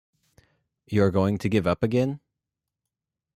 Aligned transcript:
You're 0.87 1.11
going 1.11 1.37
to 1.37 1.47
give 1.47 1.67
up 1.67 1.83
again? 1.83 2.21